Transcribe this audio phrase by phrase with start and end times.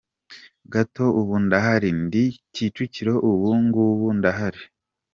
[0.73, 1.05] gato!
[1.19, 4.61] Ubu ndahari, ndi Kicukiro ubu ngubu, ndahari".